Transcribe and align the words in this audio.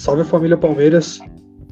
Salve 0.00 0.24
família 0.24 0.56
Palmeiras, 0.56 1.20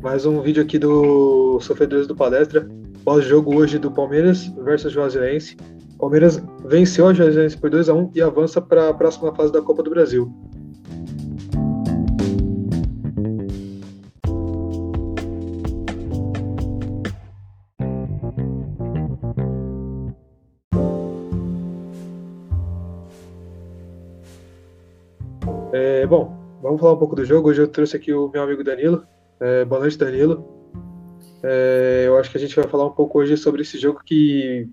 mais 0.02 0.26
um 0.26 0.42
vídeo 0.42 0.62
aqui 0.62 0.78
do 0.78 1.58
Sofredores 1.60 2.06
do 2.06 2.14
Palestra. 2.14 2.68
Pós-jogo 3.02 3.56
hoje 3.56 3.78
do 3.78 3.90
Palmeiras 3.90 4.48
versus 4.62 4.92
Juazeirense. 4.92 5.56
Palmeiras 5.98 6.38
venceu 6.66 7.08
a 7.08 7.14
Juazeirense 7.14 7.56
por 7.56 7.70
2 7.70 7.88
a 7.88 7.94
1 7.94 8.10
e 8.14 8.20
avança 8.20 8.60
para 8.60 8.90
a 8.90 8.92
próxima 8.92 9.34
fase 9.34 9.50
da 9.50 9.62
Copa 9.62 9.82
do 9.82 9.88
Brasil. 9.88 10.30
É, 25.72 26.06
bom, 26.06 26.37
vamos 26.62 26.80
falar 26.80 26.94
um 26.94 26.98
pouco 26.98 27.16
do 27.16 27.24
jogo. 27.24 27.48
Hoje 27.48 27.62
eu 27.62 27.68
trouxe 27.68 27.96
aqui 27.96 28.12
o 28.12 28.28
meu 28.28 28.42
amigo 28.42 28.64
Danilo. 28.64 29.04
É, 29.40 29.64
boa 29.64 29.80
noite, 29.80 29.98
Danilo. 29.98 30.44
É, 31.42 32.04
eu 32.06 32.18
acho 32.18 32.30
que 32.30 32.36
a 32.36 32.40
gente 32.40 32.56
vai 32.56 32.66
falar 32.66 32.86
um 32.86 32.92
pouco 32.92 33.18
hoje 33.18 33.36
sobre 33.36 33.62
esse 33.62 33.78
jogo 33.78 34.00
que 34.04 34.68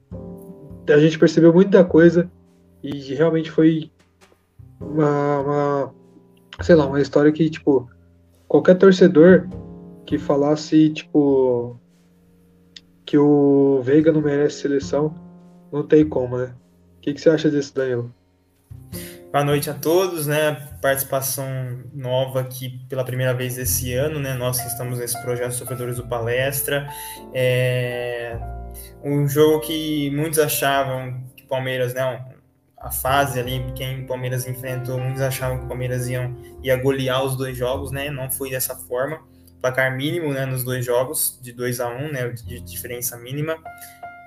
a 0.89 0.97
gente 0.97 1.19
percebeu 1.19 1.53
muita 1.53 1.83
coisa 1.83 2.29
e 2.83 3.13
realmente 3.13 3.51
foi 3.51 3.91
uma, 4.79 5.39
uma 5.39 5.95
sei 6.61 6.75
lá, 6.75 6.85
uma 6.85 7.01
história 7.01 7.31
que, 7.31 7.49
tipo, 7.49 7.89
qualquer 8.47 8.75
torcedor 8.75 9.47
que 10.05 10.17
falasse, 10.17 10.89
tipo, 10.89 11.79
que 13.05 13.17
o 13.17 13.81
Veiga 13.83 14.11
não 14.11 14.21
merece 14.21 14.61
seleção, 14.61 15.13
não 15.71 15.83
tem 15.83 16.07
como, 16.07 16.37
né? 16.37 16.55
O 16.97 17.01
que, 17.01 17.13
que 17.13 17.21
você 17.21 17.29
acha 17.29 17.49
disso, 17.49 17.73
Danilo? 17.75 18.13
Boa 19.35 19.43
noite 19.43 19.69
a 19.69 19.73
todos, 19.73 20.25
né? 20.27 20.53
Participação 20.81 21.45
nova 21.93 22.39
aqui 22.39 22.79
pela 22.87 23.03
primeira 23.03 23.33
vez 23.33 23.57
esse 23.57 23.93
ano, 23.93 24.17
né? 24.17 24.33
Nós 24.33 24.61
que 24.61 24.67
estamos 24.69 24.97
nesse 24.97 25.21
projeto 25.21 25.51
Sofredores 25.51 25.97
do 25.97 26.07
Palestra. 26.07 26.87
É 27.33 28.39
um 29.03 29.27
jogo 29.27 29.59
que 29.59 30.09
muitos 30.11 30.39
achavam 30.39 31.21
que 31.35 31.43
Palmeiras, 31.43 31.93
né? 31.93 32.25
A 32.79 32.89
fase 32.89 33.37
ali, 33.37 33.61
quem 33.75 34.05
Palmeiras 34.05 34.47
enfrentou, 34.47 34.97
muitos 34.97 35.21
achavam 35.21 35.57
que 35.57 35.65
o 35.65 35.67
Palmeiras 35.67 36.07
iam, 36.07 36.33
ia 36.63 36.77
golear 36.77 37.21
os 37.21 37.35
dois 37.35 37.57
jogos, 37.57 37.91
né? 37.91 38.09
Não 38.09 38.31
foi 38.31 38.51
dessa 38.51 38.73
forma. 38.73 39.19
Placar 39.59 39.97
mínimo, 39.97 40.31
né? 40.31 40.45
Nos 40.45 40.63
dois 40.63 40.85
jogos, 40.85 41.37
de 41.41 41.51
2 41.51 41.81
a 41.81 41.89
1 41.89 42.05
um, 42.05 42.09
né? 42.09 42.29
De 42.29 42.61
diferença 42.61 43.17
mínima. 43.17 43.57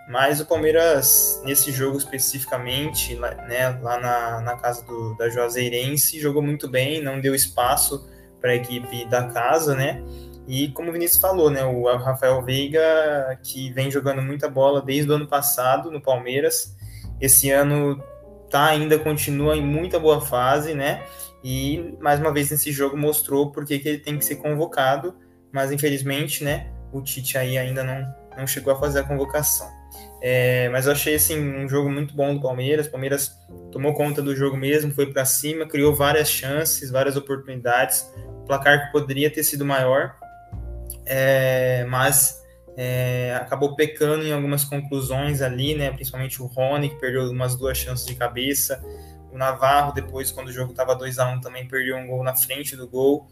Mas 0.08 0.40
o 0.40 0.46
Palmeiras, 0.46 1.40
nesse 1.44 1.70
jogo 1.70 1.98
especificamente, 1.98 3.14
né, 3.14 3.78
lá 3.82 4.00
na, 4.00 4.40
na 4.40 4.56
casa 4.56 4.82
do, 4.84 5.14
da 5.16 5.28
Juazeirense, 5.28 6.18
jogou 6.18 6.40
muito 6.40 6.66
bem, 6.66 7.02
não 7.02 7.20
deu 7.20 7.34
espaço 7.34 8.08
para 8.40 8.52
a 8.52 8.54
equipe 8.54 9.04
da 9.04 9.24
casa, 9.24 9.74
né? 9.74 10.02
E 10.46 10.68
como 10.68 10.88
o 10.88 10.92
Vinícius 10.92 11.20
falou, 11.20 11.50
né, 11.50 11.62
o 11.62 11.84
Rafael 11.98 12.42
Veiga, 12.42 13.38
que 13.42 13.70
vem 13.74 13.90
jogando 13.90 14.22
muita 14.22 14.48
bola 14.48 14.80
desde 14.80 15.10
o 15.10 15.14
ano 15.14 15.26
passado 15.26 15.90
no 15.90 16.00
Palmeiras, 16.00 16.74
esse 17.20 17.50
ano 17.50 18.02
tá 18.48 18.64
ainda 18.64 18.98
continua 18.98 19.58
em 19.58 19.62
muita 19.62 19.98
boa 19.98 20.22
fase, 20.22 20.72
né? 20.72 21.04
E 21.44 21.94
mais 22.00 22.18
uma 22.18 22.32
vez 22.32 22.50
nesse 22.50 22.72
jogo 22.72 22.96
mostrou 22.96 23.52
porque 23.52 23.78
que 23.78 23.88
ele 23.88 23.98
tem 23.98 24.16
que 24.16 24.24
ser 24.24 24.36
convocado, 24.36 25.14
mas 25.52 25.70
infelizmente, 25.70 26.42
né, 26.42 26.72
o 26.92 27.02
Tite 27.02 27.36
aí 27.36 27.58
ainda 27.58 27.84
não, 27.84 28.14
não 28.38 28.46
chegou 28.46 28.72
a 28.72 28.76
fazer 28.78 29.00
a 29.00 29.04
convocação. 29.04 29.77
É, 30.20 30.68
mas 30.70 30.86
eu 30.86 30.92
achei 30.92 31.14
assim 31.14 31.38
um 31.38 31.68
jogo 31.68 31.90
muito 31.90 32.14
bom 32.14 32.34
do 32.34 32.40
Palmeiras. 32.40 32.86
O 32.86 32.90
Palmeiras 32.90 33.38
tomou 33.70 33.94
conta 33.94 34.20
do 34.20 34.34
jogo 34.34 34.56
mesmo, 34.56 34.92
foi 34.92 35.12
para 35.12 35.24
cima, 35.24 35.66
criou 35.66 35.94
várias 35.94 36.28
chances, 36.28 36.90
várias 36.90 37.16
oportunidades. 37.16 38.10
Placar 38.46 38.86
que 38.86 38.92
poderia 38.92 39.30
ter 39.30 39.42
sido 39.42 39.64
maior, 39.64 40.16
é, 41.04 41.84
mas 41.88 42.42
é, 42.76 43.34
acabou 43.40 43.76
pecando 43.76 44.24
em 44.24 44.32
algumas 44.32 44.64
conclusões 44.64 45.42
ali, 45.42 45.74
né? 45.74 45.90
Principalmente 45.90 46.42
o 46.42 46.46
Rony, 46.46 46.88
que 46.88 46.96
perdeu 46.96 47.30
umas 47.30 47.56
duas 47.56 47.76
chances 47.76 48.06
de 48.06 48.14
cabeça. 48.14 48.82
O 49.30 49.36
Navarro, 49.36 49.92
depois, 49.92 50.32
quando 50.32 50.48
o 50.48 50.52
jogo 50.52 50.70
estava 50.70 50.94
2 50.94 51.18
a 51.18 51.28
1 51.28 51.40
também 51.42 51.68
perdeu 51.68 51.96
um 51.96 52.06
gol 52.06 52.24
na 52.24 52.34
frente 52.34 52.74
do 52.74 52.88
gol. 52.88 53.28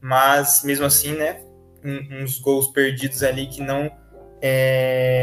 Mas 0.00 0.62
mesmo 0.64 0.84
assim, 0.84 1.14
né? 1.14 1.40
Um, 1.84 2.22
uns 2.22 2.40
gols 2.40 2.66
perdidos 2.68 3.22
ali 3.22 3.46
que 3.46 3.60
não 3.60 3.90
é, 4.40 5.15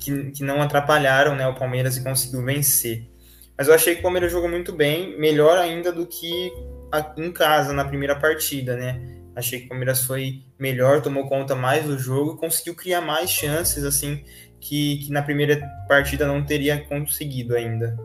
que, 0.00 0.30
que 0.32 0.42
não 0.42 0.60
atrapalharam 0.60 1.36
né, 1.36 1.46
o 1.46 1.54
Palmeiras 1.54 1.96
e 1.96 2.02
conseguiu 2.02 2.42
vencer. 2.42 3.08
Mas 3.56 3.68
eu 3.68 3.74
achei 3.74 3.94
que 3.94 4.00
o 4.00 4.02
Palmeiras 4.02 4.32
jogou 4.32 4.48
muito 4.48 4.72
bem, 4.72 5.18
melhor 5.18 5.58
ainda 5.58 5.92
do 5.92 6.06
que 6.06 6.50
em 7.18 7.30
casa 7.30 7.72
na 7.72 7.84
primeira 7.84 8.16
partida, 8.16 8.74
né? 8.74 9.00
Achei 9.36 9.60
que 9.60 9.66
o 9.66 9.68
Palmeiras 9.68 10.02
foi 10.04 10.42
melhor, 10.58 11.02
tomou 11.02 11.28
conta 11.28 11.54
mais 11.54 11.84
do 11.84 11.98
jogo, 11.98 12.36
conseguiu 12.36 12.74
criar 12.74 13.00
mais 13.00 13.30
chances, 13.30 13.84
assim, 13.84 14.24
que, 14.58 15.04
que 15.04 15.12
na 15.12 15.22
primeira 15.22 15.60
partida 15.86 16.26
não 16.26 16.44
teria 16.44 16.82
conseguido 16.84 17.54
ainda. 17.54 17.96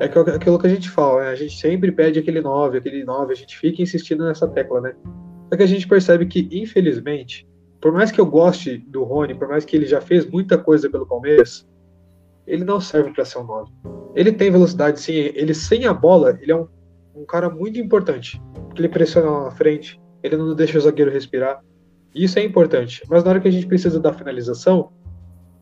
É 0.00 0.04
aquilo 0.04 0.58
que 0.58 0.66
a 0.66 0.70
gente 0.70 0.88
fala, 0.88 1.24
né? 1.24 1.30
A 1.30 1.34
gente 1.34 1.58
sempre 1.58 1.90
pede 1.90 2.20
aquele 2.20 2.40
9, 2.40 2.78
aquele 2.78 3.04
9, 3.04 3.32
a 3.32 3.36
gente 3.36 3.58
fica 3.58 3.82
insistindo 3.82 4.24
nessa 4.24 4.46
tecla, 4.46 4.80
né? 4.80 4.94
Só 5.48 5.56
que 5.56 5.62
a 5.62 5.66
gente 5.66 5.88
percebe 5.88 6.26
que, 6.26 6.48
infelizmente, 6.52 7.48
por 7.80 7.92
mais 7.92 8.12
que 8.12 8.20
eu 8.20 8.26
goste 8.26 8.78
do 8.78 9.02
Rony, 9.02 9.34
por 9.34 9.48
mais 9.48 9.64
que 9.64 9.76
ele 9.76 9.86
já 9.86 10.00
fez 10.00 10.24
muita 10.24 10.56
coisa 10.56 10.88
pelo 10.88 11.06
Palmeiras, 11.06 11.66
ele 12.46 12.64
não 12.64 12.80
serve 12.80 13.12
para 13.12 13.24
ser 13.24 13.38
um 13.38 13.44
9. 13.44 13.72
Ele 14.14 14.32
tem 14.32 14.50
velocidade, 14.50 15.00
sim. 15.00 15.12
Ele 15.12 15.52
sem 15.52 15.84
a 15.86 15.92
bola, 15.92 16.38
ele 16.40 16.52
é 16.52 16.56
um, 16.56 16.66
um 17.14 17.24
cara 17.24 17.50
muito 17.50 17.78
importante. 17.80 18.40
Porque 18.66 18.80
ele 18.80 18.88
pressiona 18.88 19.30
lá 19.30 19.44
na 19.44 19.50
frente, 19.50 20.00
ele 20.22 20.36
não 20.36 20.54
deixa 20.54 20.78
o 20.78 20.80
zagueiro 20.80 21.10
respirar. 21.10 21.62
Isso 22.14 22.38
é 22.38 22.44
importante. 22.44 23.02
Mas 23.08 23.22
na 23.22 23.30
hora 23.30 23.40
que 23.40 23.48
a 23.48 23.50
gente 23.50 23.66
precisa 23.66 24.00
da 24.00 24.12
finalização, 24.12 24.92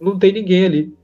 não 0.01 0.19
tem 0.19 0.33
ninguém 0.33 0.65
ali. 0.65 0.96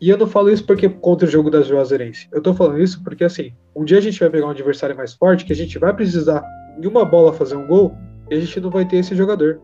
E 0.00 0.10
eu 0.10 0.16
não 0.16 0.26
falo 0.28 0.50
isso 0.50 0.64
porque 0.64 0.88
contra 0.88 1.26
o 1.26 1.30
jogo 1.30 1.50
das 1.50 1.66
Juazeirense. 1.66 2.28
Eu 2.30 2.40
tô 2.40 2.54
falando 2.54 2.80
isso 2.80 3.02
porque, 3.02 3.24
assim, 3.24 3.52
um 3.74 3.84
dia 3.84 3.98
a 3.98 4.00
gente 4.00 4.20
vai 4.20 4.30
pegar 4.30 4.46
um 4.46 4.50
adversário 4.50 4.96
mais 4.96 5.12
forte 5.14 5.44
que 5.44 5.52
a 5.52 5.56
gente 5.56 5.76
vai 5.78 5.92
precisar 5.92 6.42
de 6.78 6.86
uma 6.86 7.04
bola 7.04 7.32
fazer 7.32 7.56
um 7.56 7.66
gol 7.66 7.96
e 8.30 8.34
a 8.34 8.40
gente 8.40 8.60
não 8.60 8.70
vai 8.70 8.86
ter 8.86 8.98
esse 8.98 9.16
jogador. 9.16 9.60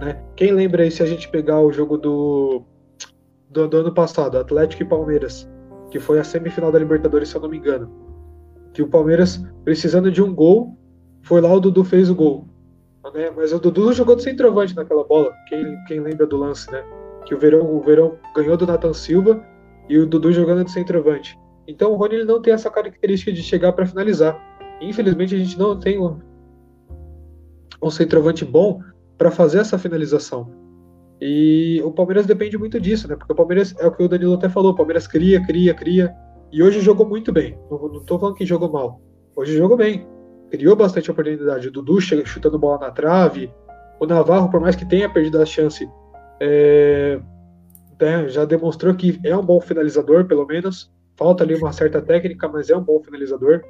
Né? 0.00 0.20
Quem 0.36 0.52
lembra 0.52 0.82
aí 0.82 0.90
se 0.90 1.02
a 1.02 1.06
gente 1.06 1.28
pegar 1.28 1.60
o 1.60 1.72
jogo 1.72 1.96
do, 1.96 2.62
do, 3.48 3.66
do, 3.66 3.76
ano 3.78 3.92
passado, 3.92 4.38
Atlético 4.38 4.82
e 4.82 4.86
Palmeiras, 4.86 5.48
que 5.90 5.98
foi 5.98 6.18
a 6.18 6.24
semifinal 6.24 6.70
da 6.70 6.78
Libertadores, 6.78 7.30
se 7.30 7.36
eu 7.36 7.40
não 7.40 7.48
me 7.48 7.56
engano. 7.56 7.90
Que 8.74 8.82
o 8.82 8.88
Palmeiras, 8.88 9.42
precisando 9.64 10.10
de 10.10 10.22
um 10.22 10.34
gol, 10.34 10.76
foi 11.22 11.40
lá, 11.40 11.50
o 11.50 11.60
Dudu 11.60 11.84
fez 11.84 12.10
o 12.10 12.14
gol. 12.14 12.46
Né? 13.14 13.30
Mas 13.34 13.50
o 13.52 13.58
Dudu 13.58 13.94
jogou 13.94 14.16
de 14.16 14.22
centroavante 14.22 14.76
naquela 14.76 15.04
bola. 15.04 15.32
Quem, 15.48 15.82
quem 15.86 16.00
lembra 16.00 16.26
do 16.26 16.36
lance, 16.36 16.70
né? 16.70 16.84
Que 17.24 17.34
o 17.34 17.38
Verão, 17.38 17.74
o 17.74 17.80
Verão 17.80 18.18
ganhou 18.34 18.56
do 18.58 18.66
Nathan 18.66 18.92
Silva 18.92 19.42
e 19.88 19.98
o 19.98 20.06
Dudu 20.06 20.32
jogando 20.32 20.64
de 20.64 20.70
centroavante. 20.70 21.38
Então 21.66 21.92
o 21.92 21.96
Rony 21.96 22.16
ele 22.16 22.24
não 22.24 22.40
tem 22.40 22.52
essa 22.52 22.70
característica 22.70 23.32
de 23.32 23.42
chegar 23.42 23.72
para 23.72 23.86
finalizar. 23.86 24.38
Infelizmente 24.80 25.34
a 25.34 25.38
gente 25.38 25.58
não 25.58 25.78
tem 25.78 25.98
um, 25.98 26.18
um 27.82 27.90
centroavante 27.90 28.44
bom 28.44 28.80
para 29.16 29.30
fazer 29.30 29.58
essa 29.58 29.78
finalização. 29.78 30.50
E 31.20 31.80
o 31.84 31.90
Palmeiras 31.90 32.26
depende 32.26 32.58
muito 32.58 32.80
disso, 32.80 33.08
né? 33.08 33.16
Porque 33.16 33.32
o 33.32 33.36
Palmeiras 33.36 33.74
é 33.78 33.86
o 33.86 33.92
que 33.92 34.02
o 34.02 34.08
Danilo 34.08 34.34
até 34.34 34.48
falou, 34.48 34.72
o 34.72 34.76
Palmeiras 34.76 35.06
cria, 35.06 35.44
cria, 35.44 35.72
cria. 35.72 36.14
E 36.52 36.62
hoje 36.62 36.80
jogou 36.80 37.06
muito 37.06 37.32
bem. 37.32 37.58
Não, 37.70 37.96
estou 37.96 38.18
falando 38.18 38.34
que 38.34 38.44
jogou 38.44 38.70
mal. 38.70 39.00
Hoje 39.36 39.56
jogou 39.56 39.76
bem. 39.76 40.06
Criou 40.50 40.76
bastante 40.76 41.10
oportunidade. 41.10 41.68
O 41.68 41.70
Dudu 41.70 42.00
chutando 42.00 42.58
bola 42.58 42.78
na 42.78 42.90
trave. 42.90 43.50
O 44.00 44.06
Navarro, 44.06 44.50
por 44.50 44.60
mais 44.60 44.76
que 44.76 44.84
tenha 44.84 45.08
perdido 45.08 45.40
a 45.40 45.46
chance, 45.46 45.88
é, 46.40 47.20
né, 48.04 48.28
já 48.28 48.44
demonstrou 48.44 48.94
que 48.94 49.18
é 49.24 49.34
um 49.36 49.44
bom 49.44 49.60
finalizador, 49.60 50.26
pelo 50.26 50.46
menos. 50.46 50.92
Falta 51.16 51.42
ali 51.44 51.54
uma 51.54 51.72
certa 51.72 52.02
técnica, 52.02 52.48
mas 52.48 52.68
é 52.68 52.76
um 52.76 52.82
bom 52.82 53.02
finalizador. 53.02 53.62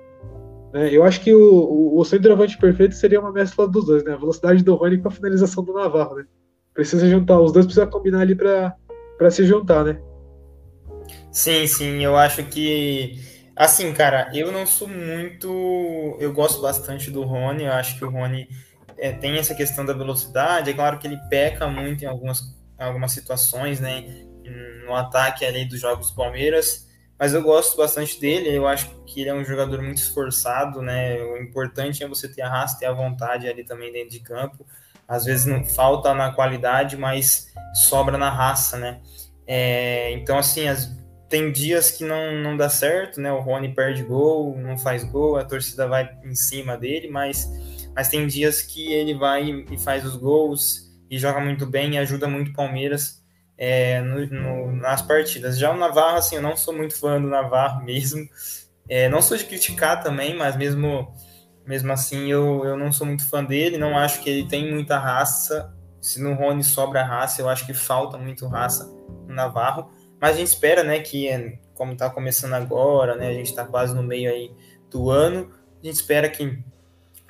Né, 0.72 0.92
eu 0.92 1.04
acho 1.04 1.20
que 1.20 1.32
o, 1.32 1.40
o, 1.40 2.00
o 2.00 2.04
centroavante 2.04 2.58
perfeito 2.58 2.94
seria 2.94 3.20
uma 3.20 3.30
mescla 3.30 3.68
dos 3.68 3.86
dois, 3.86 4.02
né? 4.02 4.12
A 4.12 4.16
velocidade 4.16 4.64
do 4.64 4.74
Rony 4.74 4.98
com 4.98 5.08
a 5.08 5.10
finalização 5.10 5.62
do 5.62 5.72
Navarro, 5.72 6.16
né? 6.16 6.24
Precisa 6.72 7.08
juntar, 7.08 7.40
os 7.40 7.52
dois 7.52 7.64
precisam 7.64 7.88
combinar 7.88 8.20
ali 8.20 8.34
para 8.34 9.30
se 9.30 9.44
juntar, 9.44 9.84
né? 9.84 10.00
Sim, 11.30 11.66
sim, 11.66 12.02
eu 12.02 12.16
acho 12.16 12.42
que 12.44 13.20
assim, 13.54 13.92
cara, 13.92 14.30
eu 14.34 14.50
não 14.50 14.66
sou 14.66 14.88
muito, 14.88 16.16
eu 16.18 16.32
gosto 16.32 16.60
bastante 16.60 17.10
do 17.10 17.22
Rony, 17.22 17.64
eu 17.64 17.72
acho 17.72 17.96
que 17.96 18.04
o 18.04 18.10
Rony 18.10 18.48
é, 18.98 19.12
tem 19.12 19.38
essa 19.38 19.54
questão 19.54 19.84
da 19.84 19.92
velocidade, 19.92 20.70
é 20.70 20.74
claro 20.74 20.98
que 20.98 21.06
ele 21.06 21.18
peca 21.30 21.68
muito 21.68 22.02
em 22.02 22.06
algumas 22.08 22.40
algumas 22.78 23.12
situações, 23.12 23.80
né, 23.80 24.04
no 24.86 24.94
ataque 24.94 25.44
ali 25.44 25.64
dos 25.64 25.80
jogos 25.80 26.10
do 26.10 26.16
Palmeiras, 26.16 26.88
mas 27.18 27.32
eu 27.32 27.42
gosto 27.42 27.76
bastante 27.76 28.20
dele, 28.20 28.54
eu 28.54 28.66
acho 28.66 28.90
que 29.06 29.20
ele 29.20 29.30
é 29.30 29.34
um 29.34 29.44
jogador 29.44 29.80
muito 29.80 29.98
esforçado, 29.98 30.82
né, 30.82 31.22
o 31.22 31.36
importante 31.38 32.02
é 32.02 32.08
você 32.08 32.28
ter 32.28 32.42
a 32.42 32.48
raça, 32.48 32.78
ter 32.78 32.86
a 32.86 32.92
vontade 32.92 33.48
ali 33.48 33.64
também 33.64 33.92
dentro 33.92 34.10
de 34.10 34.20
campo, 34.20 34.66
às 35.06 35.24
vezes 35.24 35.46
não 35.46 35.64
falta 35.64 36.12
na 36.14 36.32
qualidade, 36.32 36.96
mas 36.96 37.52
sobra 37.74 38.18
na 38.18 38.30
raça, 38.30 38.76
né, 38.76 39.00
é, 39.46 40.10
então 40.12 40.38
assim, 40.38 40.68
as, 40.68 40.90
tem 41.28 41.50
dias 41.50 41.90
que 41.90 42.04
não, 42.04 42.32
não 42.42 42.56
dá 42.56 42.68
certo, 42.68 43.20
né? 43.20 43.32
O 43.32 43.40
Rony 43.40 43.74
perde 43.74 44.04
gol, 44.04 44.56
não 44.56 44.78
faz 44.78 45.02
gol, 45.02 45.36
a 45.36 45.44
torcida 45.44 45.88
vai 45.88 46.16
em 46.24 46.34
cima 46.34 46.76
dele, 46.76 47.08
mas, 47.08 47.50
mas 47.92 48.08
tem 48.08 48.24
dias 48.26 48.62
que 48.62 48.92
ele 48.92 49.14
vai 49.14 49.64
e 49.70 49.76
faz 49.76 50.04
os 50.04 50.14
gols 50.16 50.93
e 51.14 51.18
joga 51.18 51.38
muito 51.38 51.64
bem 51.64 51.94
e 51.94 51.98
ajuda 51.98 52.26
muito 52.26 52.50
o 52.50 52.52
Palmeiras 52.52 53.22
é, 53.56 54.00
no, 54.00 54.26
no, 54.26 54.72
nas 54.72 55.00
partidas. 55.00 55.56
Já 55.56 55.70
o 55.72 55.76
Navarro, 55.76 56.18
assim, 56.18 56.34
eu 56.34 56.42
não 56.42 56.56
sou 56.56 56.74
muito 56.74 56.98
fã 56.98 57.20
do 57.20 57.28
Navarro 57.28 57.82
mesmo. 57.86 58.28
É, 58.88 59.08
não 59.08 59.22
sou 59.22 59.36
de 59.36 59.44
criticar 59.44 60.02
também, 60.02 60.36
mas 60.36 60.56
mesmo, 60.56 61.14
mesmo 61.64 61.92
assim 61.92 62.30
eu, 62.30 62.64
eu 62.64 62.76
não 62.76 62.90
sou 62.92 63.06
muito 63.06 63.28
fã 63.28 63.44
dele. 63.44 63.78
Não 63.78 63.96
acho 63.96 64.20
que 64.22 64.28
ele 64.28 64.48
tem 64.48 64.72
muita 64.72 64.98
raça. 64.98 65.72
Se 66.00 66.20
no 66.20 66.34
Rony 66.34 66.64
sobra 66.64 67.04
raça, 67.04 67.40
eu 67.40 67.48
acho 67.48 67.64
que 67.64 67.72
falta 67.72 68.18
muito 68.18 68.48
raça 68.48 68.84
no 69.28 69.34
Navarro. 69.34 69.88
Mas 70.20 70.34
a 70.34 70.38
gente 70.38 70.48
espera, 70.48 70.82
né, 70.82 70.98
que 70.98 71.28
como 71.74 71.92
está 71.92 72.10
começando 72.10 72.54
agora, 72.54 73.14
né, 73.14 73.28
a 73.28 73.32
gente 73.32 73.50
está 73.50 73.64
quase 73.64 73.94
no 73.94 74.02
meio 74.02 74.30
aí 74.30 74.50
do 74.90 75.10
ano, 75.10 75.50
a 75.80 75.86
gente 75.86 75.94
espera 75.94 76.28
que 76.28 76.58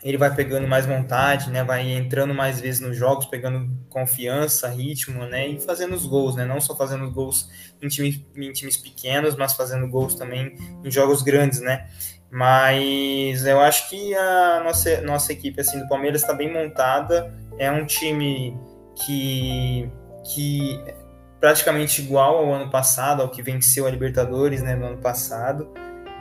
ele 0.04 0.18
vai 0.18 0.32
pegando 0.34 0.68
mais 0.68 0.84
vontade, 0.84 1.50
né? 1.50 1.64
Vai 1.64 1.90
entrando 1.90 2.34
mais 2.34 2.60
vezes 2.60 2.78
nos 2.78 2.94
jogos, 2.94 3.24
pegando 3.24 3.66
confiança, 3.88 4.68
ritmo, 4.68 5.24
né? 5.24 5.48
E 5.48 5.58
fazendo 5.58 5.94
os 5.94 6.04
gols, 6.04 6.36
né? 6.36 6.44
Não 6.44 6.60
só 6.60 6.76
fazendo 6.76 7.10
gols 7.10 7.48
em 7.80 7.88
times, 7.88 8.20
em 8.36 8.52
times 8.52 8.76
pequenos, 8.76 9.34
mas 9.34 9.54
fazendo 9.54 9.88
gols 9.88 10.14
também 10.14 10.58
em 10.84 10.90
jogos 10.90 11.22
grandes, 11.22 11.60
né? 11.60 11.88
Mas 12.30 13.46
eu 13.46 13.58
acho 13.60 13.88
que 13.88 14.14
a 14.14 14.60
nossa, 14.62 15.00
nossa 15.00 15.32
equipe 15.32 15.58
assim 15.58 15.78
do 15.78 15.88
Palmeiras 15.88 16.20
está 16.20 16.34
bem 16.34 16.52
montada. 16.52 17.32
É 17.58 17.70
um 17.70 17.86
time 17.86 18.58
que, 19.06 19.90
que 20.34 20.82
é 20.86 20.94
praticamente 21.40 22.02
igual 22.02 22.36
ao 22.36 22.52
ano 22.52 22.70
passado, 22.70 23.22
ao 23.22 23.30
que 23.30 23.42
venceu 23.42 23.86
a 23.86 23.90
Libertadores, 23.90 24.62
né? 24.62 24.76
No 24.76 24.84
ano 24.84 24.98
passado. 24.98 25.72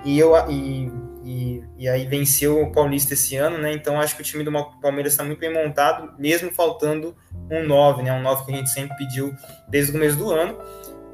E, 0.06 0.18
eu, 0.18 0.34
e, 0.50 0.90
e, 1.24 1.64
e, 1.78 1.88
aí 1.88 2.06
venceu 2.06 2.62
o 2.62 2.72
Paulista 2.72 3.14
esse 3.14 3.36
ano, 3.38 3.58
né? 3.58 3.74
Então 3.74 4.00
acho 4.00 4.16
que 4.16 4.22
o 4.22 4.25
time 4.25 4.44
do 4.44 4.52
Palmeiras 4.81 5.14
está 5.14 5.24
muito 5.24 5.40
bem 5.40 5.54
montado, 5.54 6.14
mesmo 6.20 6.52
faltando 6.52 7.16
um 7.50 7.66
9, 7.66 8.04
né? 8.04 8.12
Um 8.12 8.22
9 8.22 8.46
que 8.46 8.52
a 8.52 8.56
gente 8.56 8.70
sempre 8.70 8.98
pediu 8.98 9.34
desde 9.70 9.92
o 9.92 9.94
começo 9.94 10.18
do 10.18 10.31
ano. 10.31 10.58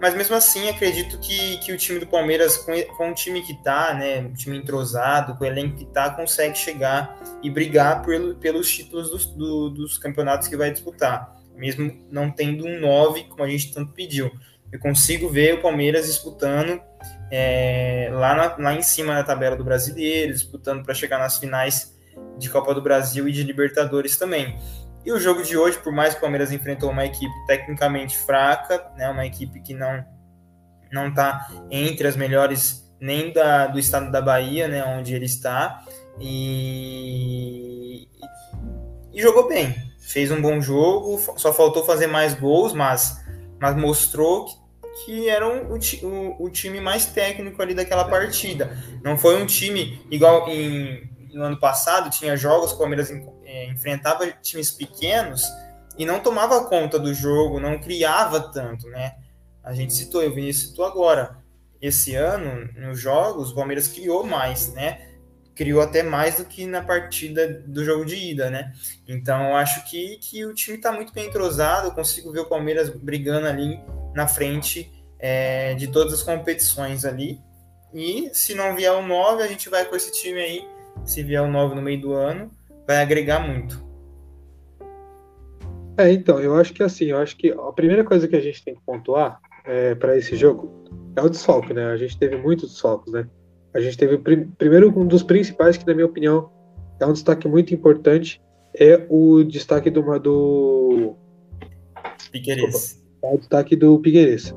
Mas 0.01 0.15
mesmo 0.15 0.35
assim, 0.35 0.69
acredito 0.69 1.19
que, 1.19 1.57
que 1.57 1.73
o 1.73 1.77
time 1.77 1.99
do 1.99 2.07
Palmeiras, 2.07 2.57
com, 2.57 2.71
com 2.97 3.11
o 3.11 3.13
time 3.13 3.41
que 3.41 3.53
tá, 3.63 3.93
né? 3.93 4.21
O 4.21 4.33
time 4.33 4.57
entrosado, 4.57 5.35
com 5.35 5.43
o 5.43 5.47
elenco 5.47 5.77
que 5.77 5.85
tá, 5.85 6.09
consegue 6.09 6.57
chegar 6.57 7.19
e 7.43 7.49
brigar 7.49 8.01
por, 8.01 8.35
pelos 8.35 8.71
títulos 8.71 9.11
dos, 9.11 9.25
do, 9.25 9.69
dos 9.69 9.97
campeonatos 9.97 10.47
que 10.47 10.57
vai 10.57 10.71
disputar. 10.71 11.35
Mesmo 11.55 11.91
não 12.09 12.31
tendo 12.31 12.65
um 12.65 12.79
9, 12.79 13.25
como 13.25 13.43
a 13.43 13.49
gente 13.49 13.73
tanto 13.73 13.93
pediu. 13.93 14.31
Eu 14.71 14.79
consigo 14.79 15.29
ver 15.29 15.55
o 15.55 15.61
Palmeiras 15.61 16.07
disputando 16.07 16.81
é, 17.31 18.09
lá, 18.11 18.35
na, 18.35 18.55
lá 18.57 18.73
em 18.73 18.81
cima 18.81 19.13
na 19.13 19.23
tabela 19.23 19.55
do 19.55 19.63
brasileiro, 19.63 20.33
disputando 20.33 20.83
para 20.83 20.93
chegar 20.93 21.19
nas 21.19 21.37
finais 21.37 21.97
de 22.37 22.49
Copa 22.49 22.73
do 22.73 22.81
Brasil 22.81 23.27
e 23.27 23.31
de 23.31 23.43
Libertadores 23.43 24.17
também. 24.17 24.57
E 25.05 25.11
o 25.11 25.19
jogo 25.19 25.43
de 25.43 25.57
hoje, 25.57 25.77
por 25.77 25.93
mais 25.93 26.13
que 26.13 26.19
o 26.19 26.21
Palmeiras 26.21 26.51
enfrentou 26.51 26.89
uma 26.91 27.05
equipe 27.05 27.33
tecnicamente 27.47 28.17
fraca, 28.17 28.91
né, 28.97 29.09
uma 29.09 29.25
equipe 29.25 29.61
que 29.61 29.73
não 29.73 30.05
não 30.91 31.09
está 31.09 31.47
entre 31.69 32.07
as 32.07 32.15
melhores 32.15 32.91
nem 32.99 33.31
da, 33.31 33.67
do 33.67 33.77
estado 33.79 34.11
da 34.11 34.21
Bahia, 34.21 34.67
né, 34.67 34.83
onde 34.83 35.13
ele 35.13 35.25
está, 35.25 35.83
e, 36.19 38.09
e 39.13 39.21
jogou 39.21 39.47
bem. 39.47 39.75
Fez 39.99 40.31
um 40.31 40.41
bom 40.41 40.59
jogo, 40.59 41.19
só 41.37 41.53
faltou 41.53 41.85
fazer 41.85 42.07
mais 42.07 42.33
gols, 42.33 42.73
mas, 42.73 43.23
mas 43.59 43.75
mostrou 43.75 44.45
que 44.45 44.58
que 45.05 45.29
eram 45.29 45.69
o, 45.69 45.77
o, 45.77 46.45
o, 46.45 46.49
time 46.49 46.79
mais 46.81 47.05
técnico 47.07 47.61
ali 47.61 47.73
daquela 47.73 48.05
partida. 48.05 48.77
Não 49.03 49.17
foi 49.17 49.41
um 49.41 49.45
time 49.45 50.05
igual 50.11 50.47
em, 50.49 51.09
no 51.33 51.43
ano 51.43 51.59
passado, 51.59 52.09
tinha 52.09 52.35
jogos 52.35 52.71
o 52.71 52.77
Palmeiras 52.77 53.11
é, 53.45 53.67
enfrentava 53.69 54.27
times 54.41 54.71
pequenos 54.71 55.43
e 55.97 56.05
não 56.05 56.19
tomava 56.19 56.65
conta 56.65 56.97
do 56.97 57.13
jogo, 57.13 57.59
não 57.59 57.79
criava 57.79 58.39
tanto, 58.39 58.87
né? 58.87 59.15
A 59.63 59.73
gente 59.73 59.93
citou, 59.93 60.25
o 60.25 60.33
Vinícius 60.33 60.69
citou 60.69 60.85
agora. 60.85 61.37
Esse 61.81 62.15
ano, 62.15 62.69
nos 62.75 62.99
jogos, 62.99 63.51
o 63.51 63.55
Palmeiras 63.55 63.87
criou 63.87 64.25
mais, 64.25 64.73
né? 64.73 65.07
Criou 65.55 65.81
até 65.81 66.01
mais 66.01 66.37
do 66.37 66.45
que 66.45 66.65
na 66.65 66.81
partida 66.81 67.61
do 67.65 67.83
jogo 67.83 68.05
de 68.05 68.15
ida, 68.15 68.49
né? 68.49 68.73
Então, 69.07 69.49
eu 69.49 69.55
acho 69.55 69.89
que, 69.89 70.17
que 70.17 70.45
o 70.45 70.53
time 70.53 70.77
está 70.77 70.91
muito 70.91 71.13
bem 71.13 71.27
entrosado. 71.27 71.87
Eu 71.87 71.91
consigo 71.91 72.31
ver 72.31 72.39
o 72.39 72.45
Palmeiras 72.45 72.89
brigando 72.89 73.47
ali 73.47 73.79
na 74.13 74.27
frente 74.27 74.91
é, 75.19 75.73
de 75.75 75.87
todas 75.87 76.13
as 76.13 76.23
competições 76.23 77.05
ali. 77.05 77.39
E 77.93 78.29
se 78.33 78.53
não 78.53 78.75
vier 78.75 78.93
o 78.93 79.05
9, 79.05 79.43
a 79.43 79.47
gente 79.47 79.69
vai 79.69 79.85
com 79.85 79.95
esse 79.95 80.11
time 80.11 80.39
aí. 80.39 80.67
Se 81.03 81.23
vier 81.23 81.41
o 81.41 81.47
9 81.47 81.75
no 81.75 81.81
meio 81.81 81.99
do 81.99 82.13
ano, 82.13 82.51
vai 82.87 83.01
agregar 83.01 83.39
muito. 83.39 83.87
É, 85.97 86.11
então, 86.13 86.39
eu 86.39 86.55
acho 86.55 86.73
que 86.73 86.81
assim, 86.81 87.05
eu 87.05 87.17
acho 87.17 87.35
que 87.35 87.51
a 87.51 87.73
primeira 87.73 88.03
coisa 88.03 88.27
que 88.27 88.35
a 88.35 88.41
gente 88.41 88.63
tem 88.63 88.75
que 88.75 88.81
pontuar 88.85 89.39
é, 89.65 89.93
para 89.95 90.17
esse 90.17 90.35
jogo 90.35 90.71
é 91.15 91.21
o 91.21 91.29
desfalque, 91.29 91.73
né? 91.73 91.85
A 91.91 91.97
gente 91.97 92.17
teve 92.17 92.37
muitos 92.37 92.71
desfalques, 92.71 93.11
né? 93.11 93.27
A 93.73 93.79
gente 93.79 93.97
teve 93.97 94.17
primeiro 94.57 94.97
um 94.97 95.05
dos 95.05 95.23
principais 95.23 95.77
que, 95.77 95.85
na 95.85 95.93
minha 95.93 96.05
opinião, 96.05 96.49
é 96.99 97.05
um 97.05 97.13
destaque 97.13 97.47
muito 97.47 97.73
importante, 97.73 98.41
é 98.73 99.05
o 99.09 99.43
destaque 99.43 99.89
do, 99.89 100.01
do 100.19 101.15
Piqueires. 102.31 103.03
O 103.21 103.37
destaque 103.37 103.75
do 103.75 103.99
Pigueires. 103.99 104.53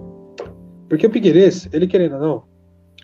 Porque 0.89 1.07
o 1.07 1.11
Piqueires, 1.11 1.69
ele 1.73 1.87
querendo 1.87 2.15
ou 2.17 2.21
não, 2.21 2.45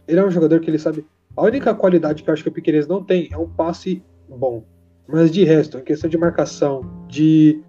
ele 0.06 0.20
é 0.20 0.24
um 0.24 0.30
jogador 0.30 0.60
que 0.60 0.70
ele 0.70 0.78
sabe. 0.78 1.04
A 1.36 1.42
única 1.42 1.74
qualidade 1.74 2.22
que 2.22 2.30
eu 2.30 2.34
acho 2.34 2.42
que 2.42 2.48
o 2.48 2.52
Piqueires 2.52 2.86
não 2.86 3.02
tem 3.02 3.28
é 3.32 3.36
um 3.38 3.48
passe 3.48 4.02
bom. 4.28 4.64
Mas 5.06 5.30
de 5.30 5.42
resto, 5.44 5.78
em 5.78 5.84
questão 5.84 6.08
de 6.08 6.18
marcação, 6.18 6.82
de. 7.08 7.62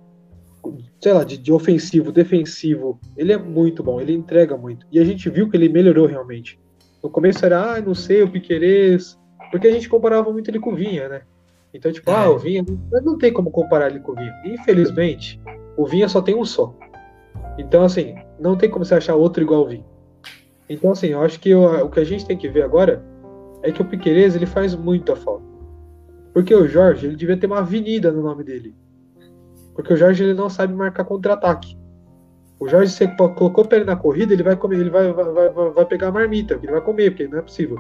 sei 1.02 1.14
lá, 1.14 1.24
de, 1.24 1.38
de 1.38 1.54
ofensivo, 1.54 2.12
defensivo, 2.12 3.00
ele 3.16 3.32
é 3.32 3.38
muito 3.38 3.82
bom, 3.82 4.02
ele 4.02 4.14
entrega 4.14 4.58
muito. 4.58 4.86
E 4.92 5.00
a 5.00 5.06
gente 5.06 5.30
viu 5.30 5.50
que 5.50 5.56
ele 5.56 5.70
melhorou 5.70 6.06
realmente. 6.06 6.60
No 7.02 7.10
começo 7.10 7.46
era, 7.46 7.76
ah, 7.76 7.82
não 7.82 7.96
sei, 7.96 8.22
o 8.22 8.30
Piqueires. 8.30 9.18
Porque 9.52 9.68
a 9.68 9.72
gente 9.72 9.88
comparava 9.88 10.32
muito 10.32 10.50
ele 10.52 10.60
com 10.60 10.74
o 10.74 10.76
Vinha, 10.76 11.08
né? 11.08 11.22
Então, 11.74 11.92
tipo, 11.92 12.12
ah, 12.12 12.26
é. 12.26 12.28
o 12.28 12.38
Vinha. 12.38 12.66
Não 13.04 13.18
tem 13.18 13.32
como 13.32 13.50
comparar 13.52 13.90
ele 13.90 14.00
com 14.00 14.12
o 14.12 14.16
Vinha. 14.16 14.34
Infelizmente, 14.46 15.40
o 15.78 15.86
Vinha 15.86 16.10
só 16.10 16.22
tem 16.22 16.36
um 16.36 16.44
só. 16.44 16.76
Então, 17.60 17.84
assim, 17.84 18.16
não 18.40 18.56
tem 18.56 18.70
como 18.70 18.86
você 18.86 18.96
achar 18.96 19.16
outro 19.16 19.44
igual 19.44 19.60
ao 19.60 19.68
Vim. 19.68 19.84
Então, 20.70 20.92
assim, 20.92 21.08
eu 21.08 21.22
acho 21.22 21.38
que 21.42 21.50
eu, 21.50 21.64
o 21.86 21.90
que 21.90 22.00
a 22.00 22.06
gente 22.06 22.26
tem 22.26 22.38
que 22.38 22.48
ver 22.48 22.64
agora 22.64 23.04
é 23.62 23.70
que 23.70 23.82
o 23.82 23.86
Piquerez, 23.86 24.34
ele 24.34 24.46
faz 24.46 24.74
muita 24.74 25.14
falta. 25.14 25.44
Porque 26.34 26.56
o 26.56 26.68
Jorge, 26.68 27.08
ele 27.08 27.18
devia 27.18 27.36
ter 27.36 27.48
uma 27.48 27.60
avenida 27.60 28.14
no 28.14 28.22
nome 28.22 28.46
dele. 28.46 28.74
Porque 29.76 29.94
o 29.94 29.98
Jorge, 29.98 30.24
ele 30.24 30.34
não 30.34 30.50
sabe 30.50 30.74
marcar 30.74 31.04
contra-ataque. 31.04 31.78
O 32.62 32.68
Jorge, 32.68 32.94
você 32.94 33.08
colocou 33.08 33.66
pra 33.66 33.78
ele 33.78 33.86
na 33.86 33.98
corrida, 33.98 34.32
ele 34.32 34.44
vai 34.44 34.56
comer, 34.56 34.80
ele 34.80 34.90
vai, 34.90 35.12
vai, 35.12 35.50
vai, 35.50 35.70
vai 35.72 35.86
pegar 35.86 36.08
a 36.08 36.12
marmita, 36.14 36.58
ele 36.64 36.72
vai 36.72 36.82
comer, 36.82 37.12
porque 37.12 37.28
não 37.28 37.40
é 37.40 37.42
possível. 37.42 37.76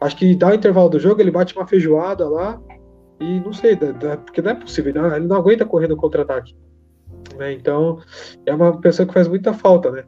Acho 0.00 0.16
que 0.16 0.34
dá 0.34 0.48
o 0.48 0.54
intervalo 0.54 0.88
do 0.88 0.98
jogo, 0.98 1.20
ele 1.20 1.30
bate 1.30 1.54
uma 1.54 1.66
feijoada 1.66 2.26
lá, 2.26 2.58
e 3.20 3.40
não 3.40 3.52
sei, 3.52 3.76
porque 4.24 4.40
não 4.40 4.50
é 4.50 4.54
possível, 4.54 4.94
ele 5.14 5.26
não 5.26 5.36
aguenta 5.36 5.66
correr 5.66 5.88
no 5.88 5.96
contra-ataque. 5.96 6.56
Né? 7.36 7.52
Então, 7.52 7.98
é 8.46 8.54
uma 8.54 8.80
pessoa 8.80 9.06
que 9.06 9.14
faz 9.14 9.28
muita 9.28 9.52
falta, 9.52 9.90
né? 9.90 10.04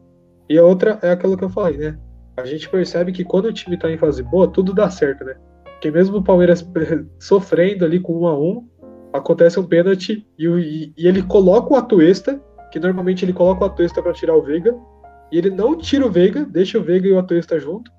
E 0.48 0.58
a 0.58 0.64
outra 0.64 0.98
é 1.02 1.10
aquilo 1.10 1.36
que 1.36 1.44
eu 1.44 1.50
falei, 1.50 1.76
né? 1.76 1.98
A 2.36 2.44
gente 2.44 2.68
percebe 2.68 3.12
que 3.12 3.24
quando 3.24 3.46
o 3.46 3.52
time 3.52 3.78
tá 3.78 3.90
em 3.90 3.98
fase 3.98 4.22
boa, 4.22 4.46
tudo 4.46 4.74
dá 4.74 4.90
certo, 4.90 5.24
né? 5.24 5.34
Porque 5.64 5.90
mesmo 5.90 6.18
o 6.18 6.22
Palmeiras 6.22 6.66
sofrendo 7.18 7.84
ali 7.84 7.98
com 7.98 8.20
um 8.20 8.26
a 8.26 8.38
um, 8.38 8.66
acontece 9.12 9.58
um 9.58 9.64
pênalti 9.64 10.26
e, 10.38 10.46
e, 10.46 10.92
e 10.96 11.08
ele 11.08 11.22
coloca 11.22 11.72
o 11.72 11.76
Atuesta, 11.76 12.40
que 12.70 12.78
normalmente 12.78 13.24
ele 13.24 13.32
coloca 13.32 13.64
o 13.64 13.66
Atuesta 13.66 14.02
para 14.02 14.12
tirar 14.12 14.36
o 14.36 14.42
Veiga, 14.42 14.76
e 15.32 15.38
ele 15.38 15.50
não 15.50 15.76
tira 15.76 16.06
o 16.06 16.10
Veiga, 16.10 16.44
deixa 16.44 16.78
o 16.78 16.82
Veiga 16.82 17.08
e 17.08 17.12
o 17.12 17.18
Atuesta 17.18 17.58
junto, 17.58 17.90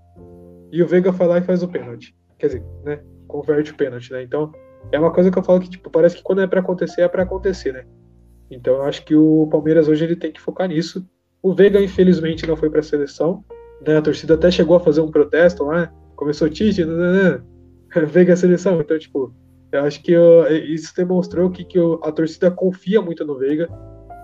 e 0.72 0.82
o 0.82 0.88
Veiga 0.88 1.12
vai 1.12 1.28
lá 1.28 1.38
e 1.40 1.44
faz 1.44 1.64
o 1.64 1.68
pênalti. 1.68 2.16
Quer 2.38 2.48
dizer, 2.48 2.64
né? 2.84 3.00
Converte 3.28 3.72
o 3.72 3.76
pênalti, 3.76 4.12
né? 4.12 4.24
Então, 4.24 4.52
é 4.92 5.00
uma 5.00 5.12
coisa 5.12 5.30
que 5.32 5.38
eu 5.38 5.44
falo 5.44 5.60
que, 5.60 5.70
tipo, 5.70 5.90
parece 5.90 6.18
que 6.18 6.24
quando 6.24 6.42
é 6.42 6.48
para 6.48 6.60
acontecer, 6.60 7.02
é 7.02 7.08
para 7.08 7.24
acontecer, 7.24 7.74
né? 7.74 7.86
Então 8.50 8.76
eu 8.76 8.84
acho 8.84 9.04
que 9.04 9.16
o 9.16 9.48
Palmeiras 9.52 9.88
hoje 9.88 10.04
ele 10.04 10.16
tem 10.16 10.32
que 10.32 10.42
focar 10.42 10.68
nisso. 10.68 11.06
O 11.42 11.54
Veiga, 11.54 11.82
infelizmente, 11.82 12.48
não 12.48 12.56
foi 12.56 12.70
para 12.70 12.80
a 12.80 12.84
seleção. 12.84 13.44
Né? 13.86 13.98
A 13.98 14.02
torcida 14.02 14.34
até 14.34 14.50
chegou 14.50 14.76
a 14.76 14.80
fazer 14.80 15.02
um 15.02 15.12
protesto 15.12 15.64
lá. 15.64 15.92
Começou 16.16 16.50
Tite, 16.50 16.84
né, 16.84 16.94
né, 16.94 17.44
né? 17.96 18.06
Veiga 18.06 18.34
a 18.34 18.38
seleção. 18.38 18.80
Então, 18.82 18.98
tipo, 18.98 19.34
eu 19.72 19.82
acho 19.84 20.02
que 20.02 20.12
eu, 20.12 20.48
isso 20.48 20.94
demonstrou 20.96 21.50
que, 21.52 21.64
que 21.64 21.78
eu, 21.78 22.00
a 22.04 22.12
torcida 22.12 22.50
confia 22.50 23.02
muito 23.02 23.24
no 23.26 23.38
Veiga, 23.38 23.70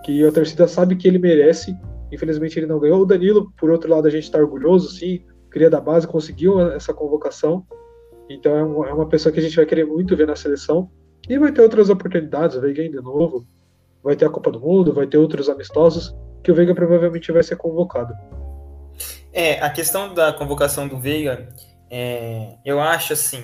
que 0.04 0.26
a 0.26 0.32
torcida 0.32 0.66
sabe 0.66 0.96
que 0.96 1.06
ele 1.06 1.18
merece. 1.18 1.76
Infelizmente, 2.10 2.58
ele 2.58 2.66
não 2.66 2.80
ganhou. 2.80 3.00
O 3.00 3.06
Danilo, 3.06 3.52
por 3.58 3.70
outro 3.70 3.90
lado, 3.90 4.06
a 4.06 4.10
gente 4.10 4.24
está 4.24 4.38
orgulhoso, 4.38 4.90
sim. 4.90 5.24
Cria 5.50 5.70
da 5.70 5.80
base, 5.80 6.06
conseguiu 6.06 6.60
essa 6.72 6.92
convocação. 6.92 7.64
Então, 8.28 8.84
é, 8.84 8.90
é 8.90 8.92
uma 8.92 9.08
pessoa 9.08 9.32
que 9.32 9.38
a 9.38 9.42
gente 9.42 9.56
vai 9.56 9.66
querer 9.66 9.86
muito 9.86 10.16
ver 10.16 10.26
na 10.26 10.34
seleção. 10.34 10.90
E 11.28 11.38
vai 11.38 11.52
ter 11.52 11.62
outras 11.62 11.90
oportunidades. 11.90 12.56
O 12.56 12.60
Veiga 12.60 12.82
ainda 12.82 12.98
é 12.98 13.02
novo 13.02 13.46
vai 14.04 14.14
ter 14.14 14.26
a 14.26 14.30
Copa 14.30 14.50
do 14.52 14.60
Mundo, 14.60 14.92
vai 14.92 15.06
ter 15.06 15.16
outros 15.16 15.48
amistosos, 15.48 16.14
que 16.42 16.52
o 16.52 16.54
Veiga 16.54 16.74
provavelmente 16.74 17.32
vai 17.32 17.42
ser 17.42 17.56
convocado. 17.56 18.14
É, 19.32 19.58
a 19.60 19.70
questão 19.70 20.12
da 20.12 20.32
convocação 20.32 20.86
do 20.86 20.98
Veiga, 20.98 21.48
é, 21.90 22.58
eu 22.64 22.78
acho 22.80 23.14
assim, 23.14 23.42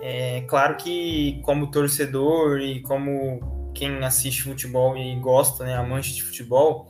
é 0.00 0.42
claro 0.42 0.76
que 0.76 1.42
como 1.42 1.70
torcedor 1.70 2.60
e 2.60 2.80
como 2.82 3.72
quem 3.74 4.04
assiste 4.04 4.42
futebol 4.42 4.96
e 4.96 5.16
gosta, 5.16 5.64
né, 5.64 5.74
amante 5.74 6.14
de 6.14 6.22
futebol, 6.22 6.88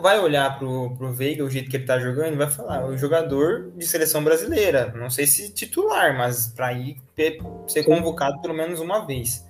vai 0.00 0.20
olhar 0.20 0.56
pro, 0.56 0.94
pro 0.96 1.12
Veiga, 1.12 1.44
o 1.44 1.50
jeito 1.50 1.68
que 1.68 1.76
ele 1.76 1.84
tá 1.84 1.98
jogando, 1.98 2.34
e 2.34 2.36
vai 2.36 2.48
falar, 2.48 2.86
o 2.86 2.96
jogador 2.96 3.72
de 3.76 3.84
seleção 3.84 4.22
brasileira, 4.22 4.92
não 4.96 5.10
sei 5.10 5.26
se 5.26 5.52
titular, 5.52 6.16
mas 6.16 6.46
para 6.46 6.72
ir 6.72 6.96
ser 7.66 7.82
convocado 7.82 8.40
pelo 8.40 8.54
menos 8.54 8.78
uma 8.78 9.04
vez. 9.04 9.47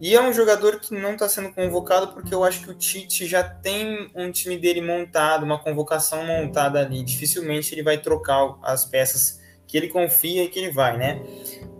E 0.00 0.14
é 0.14 0.22
um 0.22 0.32
jogador 0.32 0.80
que 0.80 0.94
não 0.94 1.12
está 1.12 1.28
sendo 1.28 1.52
convocado 1.52 2.08
porque 2.08 2.34
eu 2.34 2.42
acho 2.42 2.62
que 2.62 2.70
o 2.70 2.74
Tite 2.74 3.26
já 3.26 3.44
tem 3.44 4.10
um 4.14 4.30
time 4.30 4.56
dele 4.56 4.80
montado, 4.80 5.44
uma 5.44 5.58
convocação 5.62 6.24
montada 6.24 6.80
ali. 6.80 7.02
Dificilmente 7.02 7.74
ele 7.74 7.82
vai 7.82 7.98
trocar 7.98 8.56
as 8.62 8.86
peças 8.86 9.38
que 9.66 9.76
ele 9.76 9.88
confia 9.88 10.42
e 10.42 10.48
que 10.48 10.58
ele 10.58 10.72
vai, 10.72 10.96
né? 10.96 11.22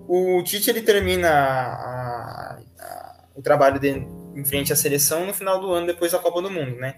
O 0.06 0.42
Tite 0.42 0.68
ele 0.68 0.82
termina 0.82 1.30
a, 1.30 2.60
a, 2.78 3.24
o 3.34 3.40
trabalho 3.40 3.80
dele 3.80 4.06
em 4.36 4.44
frente 4.44 4.70
à 4.70 4.76
seleção 4.76 5.24
no 5.24 5.32
final 5.32 5.58
do 5.58 5.72
ano, 5.72 5.86
depois 5.86 6.12
da 6.12 6.18
Copa 6.18 6.42
do 6.42 6.50
Mundo, 6.50 6.76
né? 6.76 6.96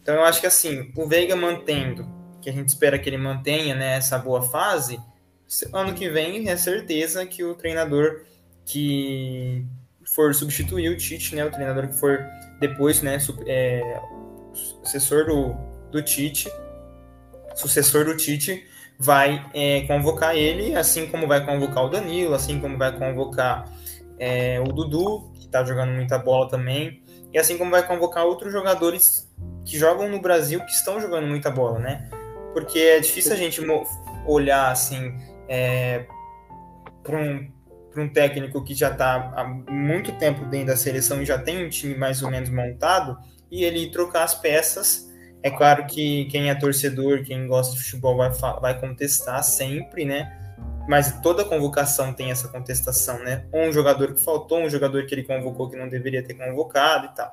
Então 0.00 0.14
eu 0.14 0.24
acho 0.24 0.40
que 0.40 0.46
assim, 0.46 0.90
o 0.96 1.06
Veiga 1.06 1.36
mantendo, 1.36 2.08
que 2.40 2.48
a 2.48 2.52
gente 2.52 2.68
espera 2.68 2.98
que 2.98 3.08
ele 3.08 3.18
mantenha 3.18 3.74
né, 3.74 3.96
essa 3.96 4.18
boa 4.18 4.42
fase, 4.42 4.98
ano 5.72 5.92
que 5.92 6.08
vem 6.08 6.48
é 6.48 6.56
certeza 6.56 7.26
que 7.26 7.44
o 7.44 7.54
treinador 7.54 8.22
que 8.64 9.66
for 10.14 10.34
substituir 10.34 10.88
o 10.90 10.96
Tite, 10.96 11.34
né, 11.34 11.44
o 11.44 11.50
treinador 11.50 11.88
que 11.88 11.98
for 11.98 12.24
depois, 12.60 13.02
né, 13.02 13.18
é, 13.46 14.00
sucessor 14.52 15.26
do, 15.26 15.54
do 15.90 16.02
Tite, 16.02 16.50
sucessor 17.54 18.04
do 18.04 18.16
Tite, 18.16 18.66
vai 18.98 19.44
é, 19.54 19.82
convocar 19.82 20.36
ele, 20.36 20.76
assim 20.76 21.06
como 21.06 21.26
vai 21.26 21.44
convocar 21.44 21.84
o 21.84 21.88
Danilo, 21.88 22.34
assim 22.34 22.60
como 22.60 22.78
vai 22.78 22.96
convocar 22.96 23.68
é, 24.18 24.60
o 24.60 24.64
Dudu, 24.64 25.32
que 25.34 25.46
está 25.46 25.64
jogando 25.64 25.92
muita 25.92 26.18
bola 26.18 26.48
também, 26.48 27.02
e 27.32 27.38
assim 27.38 27.56
como 27.56 27.70
vai 27.70 27.86
convocar 27.86 28.24
outros 28.24 28.52
jogadores 28.52 29.28
que 29.64 29.78
jogam 29.78 30.08
no 30.08 30.20
Brasil 30.20 30.60
que 30.60 30.72
estão 30.72 31.00
jogando 31.00 31.26
muita 31.26 31.50
bola, 31.50 31.78
né? 31.78 32.08
Porque 32.52 32.78
é 32.78 33.00
difícil 33.00 33.32
a 33.32 33.36
gente 33.36 33.60
olhar 34.26 34.70
assim 34.70 35.16
é, 35.48 36.04
para 37.02 37.16
um 37.16 37.50
para 37.92 38.02
um 38.02 38.08
técnico 38.08 38.64
que 38.64 38.74
já 38.74 38.90
está 38.90 39.32
há 39.36 39.44
muito 39.44 40.12
tempo 40.12 40.44
dentro 40.46 40.68
da 40.68 40.76
seleção 40.76 41.22
e 41.22 41.26
já 41.26 41.38
tem 41.38 41.64
um 41.64 41.68
time 41.68 41.94
mais 41.94 42.22
ou 42.22 42.30
menos 42.30 42.48
montado, 42.48 43.18
e 43.50 43.64
ele 43.64 43.90
trocar 43.90 44.24
as 44.24 44.34
peças. 44.34 45.10
É 45.42 45.50
claro 45.50 45.86
que 45.86 46.24
quem 46.26 46.50
é 46.50 46.54
torcedor, 46.54 47.22
quem 47.22 47.46
gosta 47.46 47.74
de 47.74 47.82
futebol 47.82 48.16
vai, 48.16 48.30
vai 48.30 48.80
contestar 48.80 49.42
sempre, 49.42 50.04
né? 50.04 50.38
Mas 50.88 51.20
toda 51.20 51.44
convocação 51.44 52.12
tem 52.12 52.30
essa 52.30 52.48
contestação, 52.48 53.18
né? 53.22 53.44
Um 53.52 53.72
jogador 53.72 54.14
que 54.14 54.20
faltou, 54.20 54.60
um 54.60 54.70
jogador 54.70 55.04
que 55.06 55.14
ele 55.14 55.24
convocou 55.24 55.68
que 55.68 55.76
não 55.76 55.88
deveria 55.88 56.22
ter 56.22 56.34
convocado 56.34 57.06
e 57.06 57.14
tal. 57.14 57.32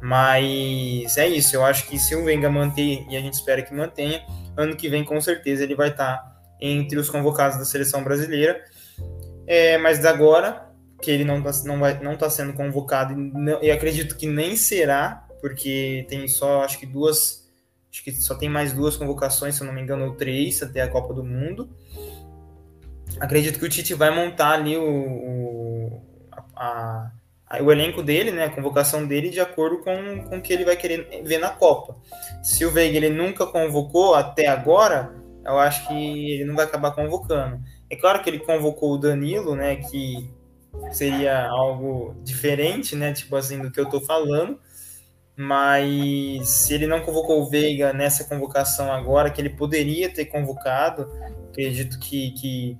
Mas 0.00 1.16
é 1.16 1.26
isso, 1.26 1.56
eu 1.56 1.64
acho 1.64 1.88
que 1.88 1.98
se 1.98 2.14
o 2.14 2.24
Venga 2.24 2.50
manter, 2.50 3.04
e 3.08 3.16
a 3.16 3.20
gente 3.20 3.34
espera 3.34 3.62
que 3.62 3.74
mantenha, 3.74 4.22
ano 4.56 4.76
que 4.76 4.88
vem 4.88 5.04
com 5.04 5.20
certeza 5.20 5.62
ele 5.62 5.74
vai 5.74 5.88
estar 5.88 6.34
entre 6.60 6.98
os 6.98 7.10
convocados 7.10 7.58
da 7.58 7.64
seleção 7.64 8.02
brasileira 8.04 8.62
é, 9.46 9.78
mas 9.78 10.04
agora 10.04 10.70
que 11.00 11.10
ele 11.10 11.24
não 11.24 11.38
está 11.38 11.68
não 11.68 11.78
vai, 11.78 12.02
não 12.02 12.16
tá 12.16 12.30
sendo 12.30 12.54
convocado 12.54 13.12
e, 13.12 13.16
não, 13.16 13.62
e 13.62 13.70
acredito 13.70 14.16
que 14.16 14.26
nem 14.26 14.56
será, 14.56 15.26
porque 15.40 16.06
tem 16.08 16.26
só 16.26 16.62
acho 16.62 16.78
que 16.78 16.86
duas, 16.86 17.50
acho 17.90 18.02
que 18.02 18.12
só 18.12 18.34
tem 18.34 18.48
mais 18.48 18.72
duas 18.72 18.96
convocações, 18.96 19.54
se 19.54 19.60
eu 19.60 19.66
não 19.66 19.74
me 19.74 19.82
engano, 19.82 20.06
ou 20.06 20.14
três 20.14 20.62
até 20.62 20.80
a 20.80 20.88
Copa 20.88 21.12
do 21.12 21.22
Mundo. 21.22 21.68
Acredito 23.20 23.58
que 23.58 23.66
o 23.66 23.68
Tite 23.68 23.94
vai 23.94 24.10
montar 24.10 24.52
ali 24.52 24.76
o, 24.76 24.82
o, 24.82 26.02
a, 26.56 27.10
a, 27.46 27.62
o 27.62 27.70
elenco 27.70 28.02
dele, 28.02 28.30
né, 28.30 28.44
a 28.44 28.50
convocação 28.50 29.06
dele, 29.06 29.28
de 29.28 29.40
acordo 29.40 29.78
com, 29.78 30.24
com 30.28 30.38
o 30.38 30.40
que 30.42 30.52
ele 30.52 30.64
vai 30.64 30.76
querer 30.76 31.22
ver 31.22 31.38
na 31.38 31.50
Copa. 31.50 31.96
Se 32.42 32.64
o 32.64 32.70
Veiga 32.70 32.96
ele 32.96 33.10
nunca 33.10 33.46
convocou 33.46 34.14
até 34.14 34.48
agora, 34.48 35.14
eu 35.44 35.58
acho 35.58 35.86
que 35.86 36.32
ele 36.32 36.44
não 36.44 36.56
vai 36.56 36.64
acabar 36.64 36.92
convocando. 36.92 37.60
É 37.90 37.96
claro 37.96 38.22
que 38.22 38.30
ele 38.30 38.38
convocou 38.38 38.94
o 38.94 38.98
Danilo, 38.98 39.54
né, 39.54 39.76
que 39.76 40.30
seria 40.92 41.46
algo 41.48 42.16
diferente, 42.22 42.96
né, 42.96 43.12
tipo 43.12 43.36
assim, 43.36 43.60
do 43.60 43.70
que 43.70 43.80
eu 43.80 43.88
tô 43.88 44.00
falando, 44.00 44.58
mas 45.36 46.48
se 46.48 46.74
ele 46.74 46.86
não 46.86 47.00
convocou 47.00 47.40
o 47.40 47.48
Veiga 47.48 47.92
nessa 47.92 48.24
convocação 48.24 48.92
agora, 48.92 49.30
que 49.30 49.40
ele 49.40 49.50
poderia 49.50 50.12
ter 50.12 50.26
convocado, 50.26 51.10
acredito 51.50 51.98
que, 51.98 52.30
que 52.32 52.78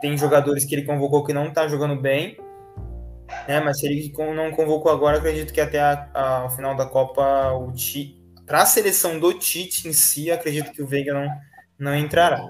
tem 0.00 0.16
jogadores 0.16 0.64
que 0.64 0.74
ele 0.74 0.84
convocou 0.84 1.24
que 1.24 1.32
não 1.32 1.50
tá 1.52 1.66
jogando 1.68 2.00
bem, 2.00 2.36
né, 3.48 3.60
mas 3.60 3.78
se 3.78 3.86
ele 3.86 4.12
não 4.34 4.50
convocou 4.52 4.92
agora, 4.92 5.18
acredito 5.18 5.52
que 5.52 5.60
até 5.60 5.80
a, 5.80 6.08
a, 6.12 6.46
o 6.46 6.50
final 6.50 6.76
da 6.76 6.86
Copa, 6.86 7.52
o 7.52 7.72
para 8.46 8.62
a 8.62 8.66
seleção 8.66 9.18
do 9.18 9.32
Tite 9.32 9.88
em 9.88 9.92
si, 9.92 10.30
acredito 10.30 10.72
que 10.72 10.82
o 10.82 10.86
Veiga 10.86 11.14
não, 11.14 11.28
não 11.78 11.96
entrará. 11.96 12.42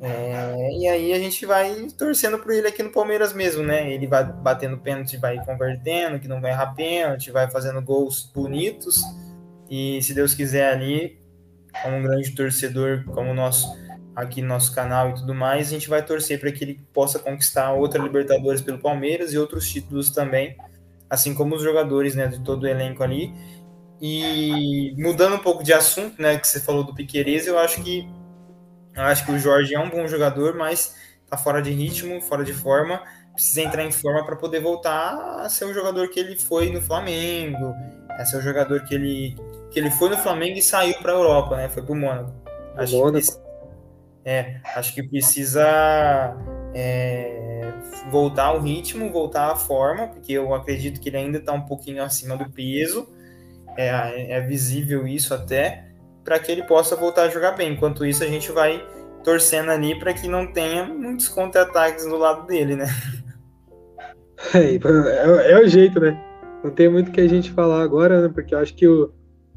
É, 0.00 0.78
e 0.78 0.88
aí 0.88 1.12
a 1.12 1.18
gente 1.18 1.46
vai 1.46 1.88
torcendo 1.96 2.38
por 2.38 2.52
ele 2.52 2.68
aqui 2.68 2.82
no 2.82 2.90
Palmeiras 2.90 3.32
mesmo, 3.32 3.62
né? 3.62 3.90
Ele 3.92 4.06
vai 4.06 4.24
batendo 4.24 4.76
pênalti, 4.78 5.16
vai 5.16 5.42
convertendo, 5.44 6.18
que 6.18 6.28
não 6.28 6.40
vai 6.40 6.50
errar 6.50 6.74
pênalti, 6.74 7.30
vai 7.30 7.50
fazendo 7.50 7.80
gols 7.80 8.30
bonitos. 8.34 9.02
E 9.70 10.02
se 10.02 10.12
Deus 10.12 10.34
quiser 10.34 10.72
ali, 10.72 11.18
como 11.82 11.96
um 11.96 12.02
grande 12.02 12.34
torcedor, 12.34 13.04
como 13.06 13.32
nosso 13.32 13.66
aqui 14.14 14.40
no 14.40 14.48
nosso 14.48 14.72
canal 14.72 15.10
e 15.10 15.14
tudo 15.14 15.34
mais, 15.34 15.66
a 15.66 15.70
gente 15.70 15.88
vai 15.88 16.04
torcer 16.04 16.38
para 16.38 16.52
que 16.52 16.62
ele 16.62 16.80
possa 16.92 17.18
conquistar 17.18 17.72
outra 17.72 18.00
Libertadores 18.00 18.60
pelo 18.60 18.78
Palmeiras 18.78 19.32
e 19.32 19.38
outros 19.38 19.68
títulos 19.68 20.10
também, 20.10 20.56
assim 21.10 21.34
como 21.34 21.56
os 21.56 21.62
jogadores, 21.62 22.14
né, 22.14 22.28
de 22.28 22.40
todo 22.44 22.62
o 22.62 22.68
elenco 22.68 23.02
ali. 23.02 23.34
E 24.00 24.94
mudando 24.96 25.34
um 25.34 25.38
pouco 25.38 25.64
de 25.64 25.72
assunto, 25.72 26.20
né, 26.22 26.38
que 26.38 26.46
você 26.46 26.60
falou 26.60 26.84
do 26.84 26.94
Piquerez, 26.94 27.46
eu 27.46 27.58
acho 27.58 27.82
que 27.82 28.08
eu 28.96 29.02
acho 29.02 29.24
que 29.24 29.32
o 29.32 29.38
Jorge 29.38 29.74
é 29.74 29.80
um 29.80 29.90
bom 29.90 30.06
jogador, 30.06 30.54
mas 30.54 30.94
tá 31.28 31.36
fora 31.36 31.60
de 31.60 31.70
ritmo, 31.70 32.20
fora 32.20 32.44
de 32.44 32.52
forma. 32.52 33.02
Precisa 33.32 33.62
entrar 33.62 33.84
em 33.84 33.90
forma 33.90 34.24
para 34.24 34.36
poder 34.36 34.60
voltar 34.60 35.40
a 35.40 35.48
ser 35.48 35.64
o 35.64 35.74
jogador 35.74 36.08
que 36.08 36.20
ele 36.20 36.36
foi 36.36 36.70
no 36.70 36.80
Flamengo, 36.80 37.74
a 38.10 38.24
ser 38.24 38.36
o 38.36 38.40
jogador 38.40 38.84
que 38.84 38.94
ele, 38.94 39.36
que 39.72 39.78
ele 39.80 39.90
foi 39.90 40.08
no 40.08 40.16
Flamengo 40.16 40.56
e 40.56 40.62
saiu 40.62 40.94
para 40.98 41.12
a 41.12 41.16
Europa, 41.16 41.56
né? 41.56 41.68
Foi 41.68 41.82
para 41.82 41.92
o 41.92 41.96
Mônaco. 41.96 42.32
Acho, 42.76 42.96
Mônaco. 42.96 43.26
Que, 43.26 43.32
é, 44.24 44.60
acho 44.76 44.94
que 44.94 45.02
precisa 45.02 46.36
é, 46.72 47.72
voltar 48.10 48.44
ao 48.44 48.60
ritmo, 48.60 49.10
voltar 49.10 49.50
à 49.50 49.56
forma, 49.56 50.06
porque 50.06 50.32
eu 50.32 50.54
acredito 50.54 51.00
que 51.00 51.08
ele 51.08 51.16
ainda 51.16 51.38
está 51.38 51.52
um 51.52 51.62
pouquinho 51.62 52.04
acima 52.04 52.36
do 52.36 52.48
peso. 52.48 53.08
É, 53.76 54.36
é 54.36 54.40
visível 54.40 55.04
isso 55.08 55.34
até 55.34 55.83
para 56.24 56.38
que 56.38 56.50
ele 56.50 56.62
possa 56.62 56.96
voltar 56.96 57.24
a 57.24 57.28
jogar 57.28 57.52
bem. 57.52 57.72
Enquanto 57.72 58.04
isso, 58.04 58.24
a 58.24 58.26
gente 58.26 58.50
vai 58.50 58.84
torcendo 59.22 59.70
ali 59.70 59.98
para 59.98 60.12
que 60.12 60.26
não 60.26 60.46
tenha 60.46 60.84
muitos 60.84 61.28
contra-ataques 61.28 62.06
do 62.06 62.16
lado 62.16 62.46
dele, 62.46 62.76
né? 62.76 62.86
É, 64.52 64.74
é, 64.74 65.52
é, 65.52 65.58
o 65.58 65.66
jeito, 65.66 65.98
né? 65.98 66.20
Não 66.62 66.70
tem 66.70 66.88
muito 66.88 67.10
que 67.12 67.20
a 67.20 67.28
gente 67.28 67.50
falar 67.52 67.80
agora, 67.82 68.20
né? 68.20 68.28
Porque 68.28 68.54
eu 68.54 68.58
acho 68.58 68.74
que 68.74 68.86
o, 68.86 69.10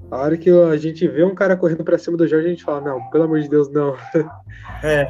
a 0.09 0.17
hora 0.17 0.37
que 0.37 0.49
a 0.49 0.77
gente 0.77 1.05
vê 1.07 1.23
um 1.23 1.35
cara 1.35 1.57
correndo 1.57 1.83
para 1.83 1.97
cima 1.97 2.15
do 2.15 2.27
Jorge, 2.27 2.47
a 2.47 2.49
gente 2.51 2.63
fala, 2.63 2.79
não, 2.79 3.09
pelo 3.09 3.25
amor 3.25 3.41
de 3.41 3.49
Deus, 3.49 3.69
não. 3.69 3.97
É. 4.83 5.07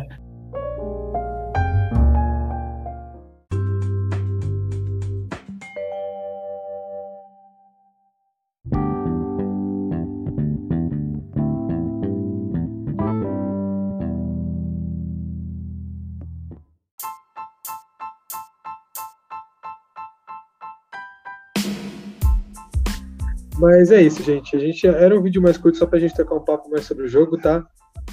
Mas 23.60 23.92
é 23.92 24.02
isso, 24.02 24.22
gente. 24.24 24.56
A 24.56 24.60
gente 24.60 24.88
era 24.88 25.18
um 25.18 25.22
vídeo 25.22 25.42
mais 25.42 25.58
curto 25.58 25.78
só 25.78 25.86
para 25.86 25.98
a 25.98 26.02
gente 26.02 26.14
trocar 26.14 26.36
um 26.36 26.44
papo 26.44 26.70
mais 26.70 26.86
sobre 26.86 27.06
o 27.06 27.08
jogo, 27.08 27.38
tá? 27.38 27.66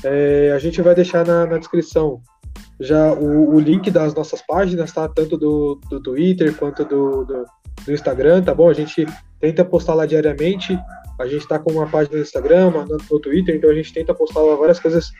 É, 0.03 0.53
a 0.55 0.59
gente 0.59 0.81
vai 0.81 0.95
deixar 0.95 1.27
na, 1.27 1.47
na 1.47 1.59
descrição 1.59 2.21
já 2.81 3.13
o, 3.13 3.55
o, 3.55 3.61
link 3.61 3.91
das 3.91 4.15
nossas 4.15 4.43
páginas, 4.43 4.93
tá? 4.93 5.09
Tanto 5.09 5.37
do, 5.37 5.79
do 5.89 6.01
Twitter 6.01 6.57
quanto 6.57 6.85
do, 6.85 7.25
do, 7.25 7.45
do, 7.85 7.93
Instagram, 7.93 8.43
tá 8.43 8.55
bom? 8.55 8.69
A 8.69 8.75
gente 8.75 9.07
tenta 9.41 9.65
postar 9.65 9.95
lá 9.95 10.07
diariamente. 10.07 10.79
A 11.21 11.27
gente 11.27 11.47
tá 11.47 11.59
com 11.59 11.73
uma 11.73 11.87
página 11.87 12.17
no 12.17 12.23
Instagram, 12.23 12.73
no 13.11 13.21
Twitter, 13.21 13.55
então 13.55 13.71
a 13.71 13.75
gente 13.75 13.93
tenta 13.93 14.13
postar 14.13 14.41
lá 14.41 14.57
várias 14.57 14.81
coisas, 14.81 15.13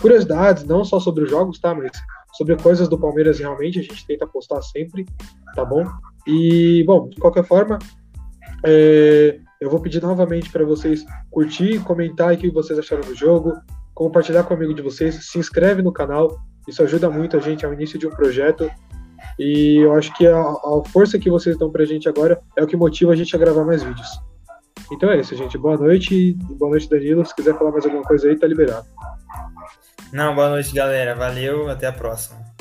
curiosidades, 0.00 0.64
não 0.64 0.82
só 0.82 0.98
sobre 0.98 1.24
os 1.24 1.30
jogos, 1.30 1.58
tá? 1.60 1.74
Mas 1.74 1.90
sobre 2.32 2.56
coisas 2.56 2.88
do 2.88 2.98
Palmeiras 2.98 3.38
realmente, 3.38 3.78
a 3.78 3.82
gente 3.82 4.06
tenta 4.06 4.26
postar 4.26 4.62
sempre, 4.62 5.04
tá 5.54 5.64
bom? 5.64 5.84
E, 6.26 6.82
bom, 6.86 7.08
de 7.08 7.16
qualquer 7.16 7.44
forma, 7.44 7.78
é, 8.64 9.38
eu 9.62 9.70
vou 9.70 9.78
pedir 9.78 10.02
novamente 10.02 10.50
para 10.50 10.64
vocês 10.64 11.04
curtir, 11.30 11.78
comentar 11.84 12.34
o 12.34 12.36
que 12.36 12.50
vocês 12.50 12.76
acharam 12.76 13.02
do 13.02 13.14
jogo, 13.14 13.54
compartilhar 13.94 14.42
com 14.42 14.54
um 14.54 14.56
amigo 14.56 14.74
de 14.74 14.82
vocês, 14.82 15.14
se 15.24 15.38
inscreve 15.38 15.82
no 15.82 15.92
canal, 15.92 16.36
isso 16.66 16.82
ajuda 16.82 17.08
muito 17.08 17.36
a 17.36 17.40
gente 17.40 17.64
ao 17.64 17.72
início 17.72 17.96
de 17.96 18.04
um 18.04 18.10
projeto. 18.10 18.68
E 19.38 19.76
eu 19.76 19.94
acho 19.94 20.12
que 20.14 20.26
a, 20.26 20.40
a 20.40 20.82
força 20.92 21.16
que 21.16 21.30
vocês 21.30 21.56
dão 21.56 21.70
pra 21.70 21.84
gente 21.84 22.08
agora 22.08 22.42
é 22.56 22.62
o 22.64 22.66
que 22.66 22.76
motiva 22.76 23.12
a 23.12 23.16
gente 23.16 23.36
a 23.36 23.38
gravar 23.38 23.64
mais 23.64 23.84
vídeos. 23.84 24.08
Então 24.90 25.08
é 25.12 25.20
isso, 25.20 25.36
gente. 25.36 25.56
Boa 25.56 25.76
noite. 25.76 26.34
Boa 26.58 26.70
noite, 26.72 26.90
Danilo. 26.90 27.24
Se 27.24 27.34
quiser 27.34 27.56
falar 27.56 27.70
mais 27.70 27.84
alguma 27.84 28.02
coisa 28.02 28.28
aí, 28.28 28.36
tá 28.36 28.48
liberado. 28.48 28.86
Não, 30.12 30.34
boa 30.34 30.50
noite, 30.50 30.74
galera. 30.74 31.14
Valeu, 31.14 31.70
até 31.70 31.86
a 31.86 31.92
próxima. 31.92 32.51